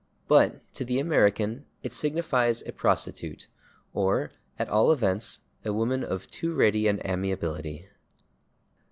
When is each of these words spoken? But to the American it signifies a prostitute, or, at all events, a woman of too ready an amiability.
But 0.27 0.63
to 0.73 0.83
the 0.83 0.97
American 0.97 1.65
it 1.83 1.93
signifies 1.93 2.63
a 2.63 2.71
prostitute, 2.71 3.45
or, 3.93 4.31
at 4.57 4.67
all 4.67 4.91
events, 4.91 5.41
a 5.63 5.71
woman 5.73 6.03
of 6.03 6.25
too 6.25 6.55
ready 6.55 6.87
an 6.87 6.99
amiability. 7.05 7.87